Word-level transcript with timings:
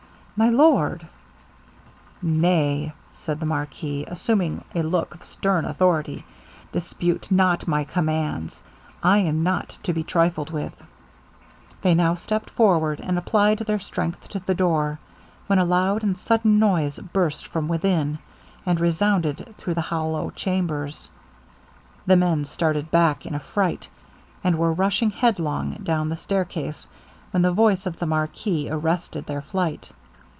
'My 0.33 0.49
lord!' 0.49 1.05
'Nay,' 2.23 2.93
said 3.11 3.39
the 3.39 3.45
marquis, 3.45 4.05
assuming 4.07 4.63
a 4.73 4.81
look 4.81 5.13
of 5.13 5.23
stern 5.23 5.65
authority 5.65 6.25
'dispute 6.71 7.29
not 7.29 7.67
my 7.67 7.83
commands. 7.83 8.63
I 9.03 9.19
am 9.19 9.43
not 9.43 9.77
to 9.83 9.93
be 9.93 10.03
trifled 10.03 10.49
with.' 10.49 10.75
They 11.83 11.93
now 11.93 12.15
stepped 12.15 12.49
forward, 12.49 12.99
and 13.01 13.19
applied 13.19 13.59
their 13.59 13.77
strength 13.77 14.29
to 14.29 14.39
the 14.39 14.55
door, 14.55 14.97
when 15.45 15.59
a 15.59 15.63
loud 15.65 16.01
and 16.03 16.17
sudden 16.17 16.57
noise 16.57 16.97
burst 16.97 17.45
from 17.45 17.67
within, 17.67 18.17
and 18.65 18.79
resounded 18.79 19.53
through 19.59 19.75
the 19.75 19.81
hollow 19.91 20.31
chambers! 20.31 21.11
The 22.07 22.17
men 22.17 22.45
started 22.45 22.89
back 22.89 23.27
in 23.27 23.35
affright, 23.35 23.87
and 24.43 24.57
were 24.57 24.73
rushing 24.73 25.11
headlong 25.11 25.75
down 25.83 26.09
the 26.09 26.15
stair 26.15 26.45
case, 26.45 26.87
when 27.29 27.43
the 27.43 27.51
voice 27.53 27.85
of 27.85 27.99
the 27.99 28.07
marquis 28.07 28.67
arrested 28.71 29.27
their 29.27 29.43
flight. 29.43 29.91